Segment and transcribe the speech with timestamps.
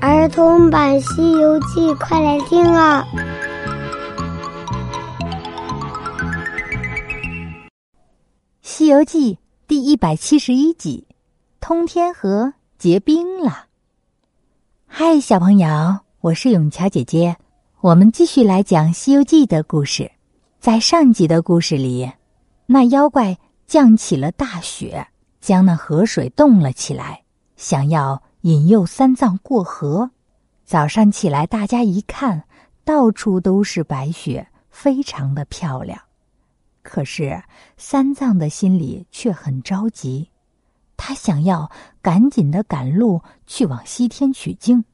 [0.00, 3.04] 儿童版《西游记》，快来听啊！
[8.62, 9.34] 《西游记》
[9.66, 11.08] 第一百七十一集：
[11.60, 13.64] 通天河结冰了。
[14.86, 15.66] 嗨，小朋友，
[16.20, 17.36] 我是永桥姐姐，
[17.80, 20.12] 我们继续来讲《西游记》的故事。
[20.60, 22.08] 在上集的故事里，
[22.66, 23.36] 那妖怪
[23.66, 25.08] 降起了大雪，
[25.40, 27.22] 将那河水冻了起来，
[27.56, 28.22] 想要。
[28.42, 30.10] 引诱三藏过河。
[30.64, 32.44] 早上起来，大家一看，
[32.84, 35.98] 到处都是白雪，非常的漂亮。
[36.82, 37.42] 可是
[37.76, 40.30] 三藏的心里却很着急，
[40.96, 41.70] 他想要
[42.00, 44.84] 赶紧的赶路去往西天取经。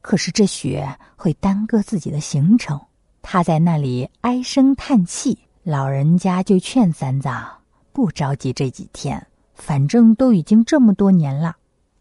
[0.00, 2.80] 可是这雪会耽搁自己的行程，
[3.20, 5.38] 他在那里唉声叹气。
[5.62, 7.46] 老人家就劝三藏
[7.92, 11.56] 不着急这几天，反正都已经这么多年了。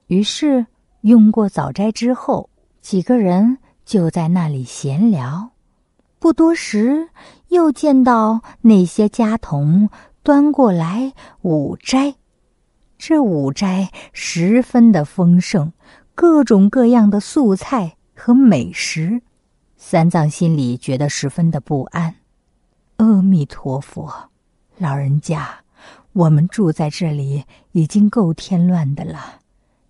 [0.09, 0.67] 于是。
[1.03, 2.49] 用过早斋之后，
[2.81, 5.51] 几个人就在那里闲聊。
[6.19, 7.07] 不多时，
[7.47, 9.89] 又见到那些家童
[10.23, 12.15] 端过来午斋。
[12.97, 15.71] 这午斋十分的丰盛，
[16.13, 19.21] 各种各样的素菜和美食。
[19.77, 22.13] 三藏心里觉得十分的不安。
[22.97, 24.29] 阿弥陀佛，
[24.77, 25.49] 老人家，
[26.11, 29.39] 我们住在这里已经够添乱的了。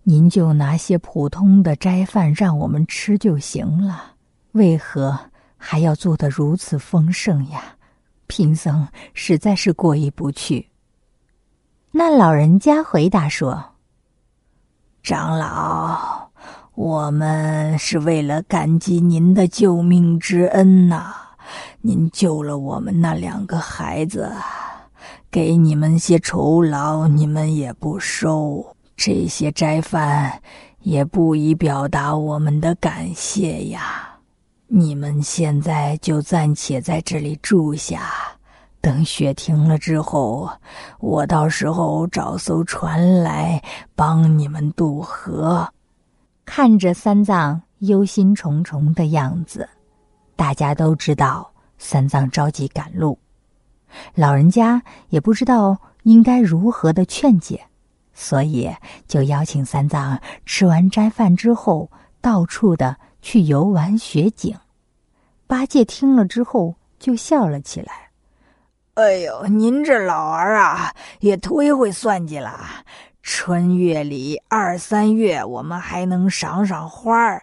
[0.02, 4.14] 您就拿些普通的斋饭让我们吃就行了，
[4.52, 5.18] 为何
[5.56, 7.76] 还要做得如此丰盛呀？
[8.26, 10.68] 贫僧实在是过意不去。
[11.90, 13.72] 那老人家回答说
[15.02, 16.30] ：“长老，
[16.74, 21.12] 我们是为了感激您的救命之恩呐，
[21.82, 24.32] 您救了我们那两个孩子，
[25.30, 30.42] 给你们些酬劳，你们也不收。”这些斋饭
[30.80, 34.18] 也不宜表达我们的感谢呀。
[34.66, 38.12] 你们现在就暂且在这里住下，
[38.78, 40.50] 等雪停了之后，
[40.98, 43.62] 我到时候找艘船来
[43.94, 45.66] 帮你们渡河。
[46.44, 49.66] 看着三藏忧心忡忡的样子，
[50.36, 53.18] 大家都知道三藏着急赶路，
[54.14, 57.62] 老人家也不知道应该如何的劝解。
[58.22, 58.70] 所以，
[59.08, 64.54] 就邀请三藏吃完斋饭之后，到处的去游玩雪景。
[65.46, 68.10] 八戒听了之后，就笑了起来
[68.94, 72.60] ：“哎呦，您这老儿啊，也忒会算计了！
[73.22, 77.42] 春月里二三月，我们还能赏赏花儿，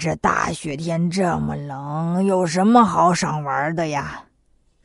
[0.00, 4.24] 这大雪天这么冷，有什么好赏玩的呀？”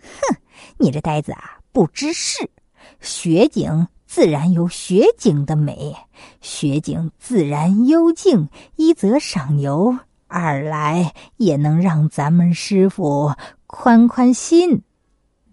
[0.04, 0.36] 哼，
[0.78, 2.52] 你这呆子啊，不知事，
[3.00, 3.88] 雪景。
[4.12, 5.96] 自然有雪景的美，
[6.42, 13.34] 雪景自然幽静，一则赏游，二来也能让咱们师傅
[13.68, 14.82] 宽宽心。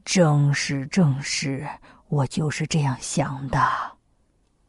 [0.04, 1.68] 正是正是，
[2.08, 3.60] 我就是这样想的。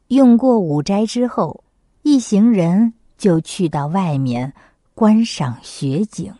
[0.06, 1.64] 用过午斋之后，
[2.02, 4.52] 一行人就去到外面
[4.94, 6.32] 观赏雪景，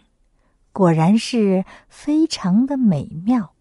[0.73, 3.53] 果然是非常的美妙。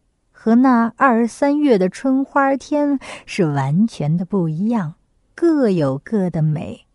[0.42, 4.94] 和那二三月的春花天是完全的不一样，
[5.36, 6.86] 各有各的美。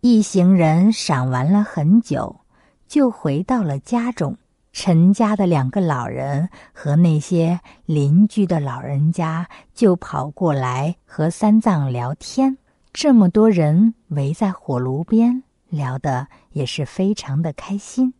[0.00, 2.42] 一行人赏玩了很久，
[2.86, 4.38] 就回到了家中。
[4.72, 12.56] 陈家的两个老人和那些邻居的老人家就跑过来和三藏聊天。
[12.92, 18.14] 这么多人围在火炉边聊的也是非常的开心。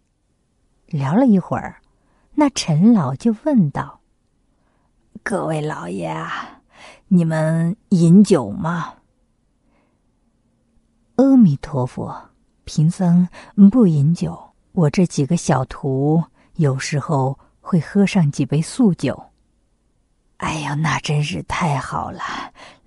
[0.88, 1.76] 聊了一会儿，
[2.34, 4.00] 那陈老就问道。
[5.26, 6.60] 各位老爷啊，
[7.08, 8.92] 你们饮酒吗？
[11.16, 12.14] 阿弥陀佛，
[12.64, 13.26] 贫僧
[13.72, 14.38] 不饮酒。
[14.72, 16.22] 我这几个小徒
[16.56, 19.18] 有时候会喝上几杯素酒。
[20.36, 22.20] 哎呀，那真是太好了！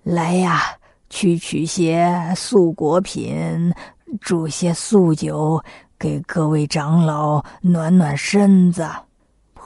[0.04, 0.62] 来呀，
[1.10, 3.74] 去取些素果品，
[4.22, 5.60] 煮些素酒，
[5.98, 8.88] 给各位长老暖暖身子。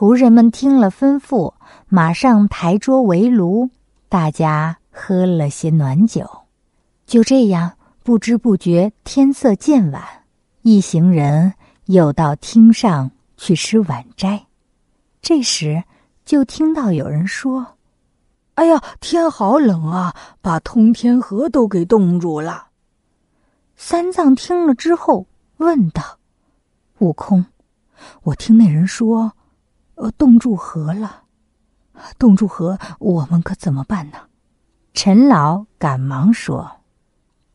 [0.01, 1.53] 仆人们听了吩咐。
[1.87, 3.69] 马上抬桌围炉，
[4.09, 6.27] 大家喝了些暖酒。
[7.05, 10.03] 就这样，不知不觉天色渐晚，
[10.63, 11.53] 一行人
[11.85, 14.47] 又到厅上去吃晚斋。
[15.21, 15.83] 这时，
[16.25, 17.77] 就听到有人说
[18.55, 22.69] ：“哎呀，天好冷啊，把通天河都给冻住了。”
[23.77, 25.27] 三藏听了之后
[25.57, 26.17] 问道
[26.97, 27.45] ：“悟空，
[28.23, 29.33] 我听那人说，
[30.01, 31.23] 呃，冻住河了。”
[32.17, 34.17] 冻住河，我们可怎么办呢？
[34.93, 36.69] 陈老赶忙说：“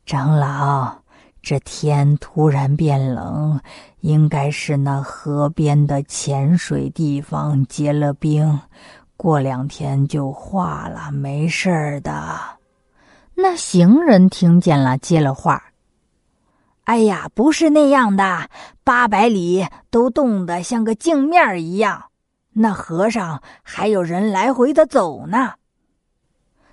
[0.07, 1.03] 长老，
[1.43, 3.61] 这天突然变冷，
[4.01, 8.61] 应该是那河边的浅水地方结了冰，
[9.17, 12.39] 过两天就化了，没事儿的。
[13.35, 15.61] 那行人听见了，接了话
[16.85, 18.49] ：“哎呀，不是那样的，
[18.85, 22.05] 八百里都冻得像个镜面一样，
[22.59, 25.55] 那河上还有人来回的走呢。”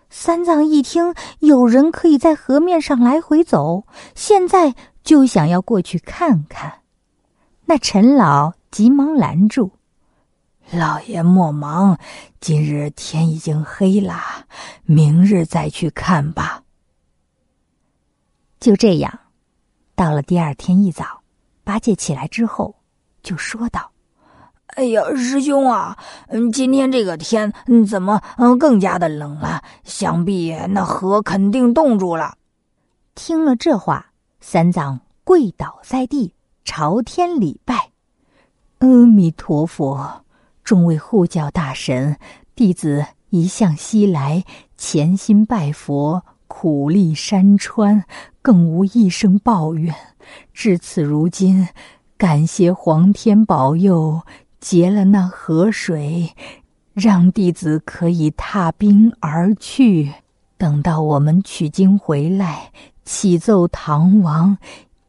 [0.10, 6.82] 三藏一听有人可以在河面上来回走，现在就想要过去看看。
[7.66, 9.72] 那陈老急忙拦住
[10.72, 11.98] ：“老爷莫忙，
[12.40, 14.46] 今日天已经黑了，
[14.84, 16.62] 明日再去看吧。”
[18.60, 19.20] 就这样，
[19.96, 21.24] 到了第二天一早，
[21.64, 22.76] 八戒起来之后，
[23.24, 23.93] 就说道。
[24.76, 25.96] 哎呀，师兄啊，
[26.30, 27.54] 嗯，今天这个天，
[27.88, 29.62] 怎么嗯更加的冷了？
[29.84, 32.36] 想必那河肯定冻住了。
[33.14, 34.08] 听了这话，
[34.40, 36.34] 三藏跪倒在地，
[36.66, 37.92] 朝天礼拜
[38.80, 40.24] ：“阿弥陀佛，
[40.64, 42.18] 众位护教大神，
[42.56, 44.44] 弟子一向西来，
[44.76, 48.06] 潜心拜佛，苦历山川，
[48.42, 49.94] 更无一声抱怨。
[50.52, 51.68] 至此如今，
[52.18, 54.24] 感谢皇天保佑。”
[54.64, 56.34] 结了那河水，
[56.94, 60.14] 让弟子可以踏冰而去。
[60.58, 62.72] 等到我们取经回来，
[63.04, 64.58] 启奏唐王，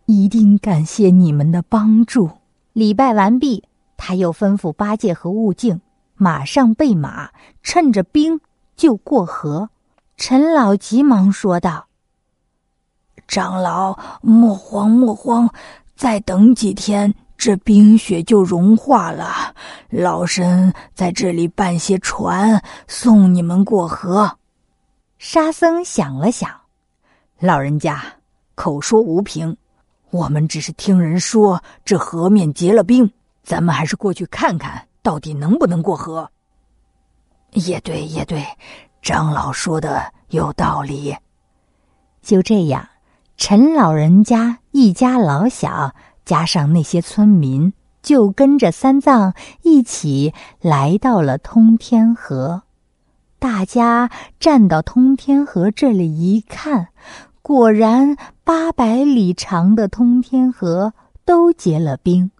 [0.06, 2.28] 一定感谢你们的帮助。
[2.72, 3.62] 礼拜完毕，
[3.96, 5.80] 他又吩咐八戒和悟净
[6.16, 7.30] 马上备马，
[7.62, 8.40] 趁着冰
[8.74, 9.70] 就过河。
[10.16, 11.86] 陈老急忙说道
[13.28, 15.48] ：“长老，莫慌莫慌，
[15.94, 19.54] 再等几天。”这冰雪就融化了，
[19.90, 24.38] 老身在这里办些船送你们过河。
[25.18, 26.50] 沙僧想了想，
[27.38, 28.02] 老人家
[28.54, 29.54] 口说无凭，
[30.08, 33.12] 我们只是听人说这河面结了冰，
[33.42, 36.26] 咱们还是过去看看到底能不能过河。
[37.52, 38.42] 也对，也对，
[39.02, 41.14] 长老说的有道理。
[42.22, 42.88] 就这样，
[43.36, 45.94] 陈老人家一家老小。
[46.24, 47.72] 加上那些村民，
[48.02, 52.62] 就跟着三藏一起来到了通天河。
[53.38, 54.10] 大家
[54.40, 56.88] 站到通天河这里一看，
[57.42, 60.94] 果然八百里长的通天河
[61.26, 62.30] 都结了冰，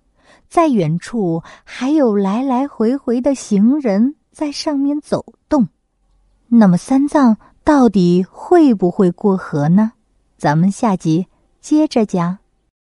[0.49, 5.69] 在远处还有来来回回的行人在上面走动。
[6.49, 9.93] 那么三藏到底会不会过河呢？
[10.39, 11.27] 咱们下集
[11.61, 12.39] 接着讲。